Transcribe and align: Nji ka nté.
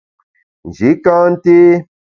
Nji 0.67 0.89
ka 1.03 1.15
nté. 1.33 1.55